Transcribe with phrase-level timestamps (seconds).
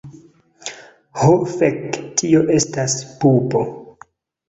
[1.25, 3.67] Ho fek, tio estas pupo.